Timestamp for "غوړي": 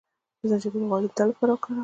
0.89-1.07